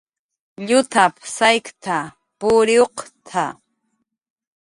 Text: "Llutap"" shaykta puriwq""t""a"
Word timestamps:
"Llutap"" 0.67 1.13
shaykta 1.35 1.97
puriwq""t""a" 2.39 3.45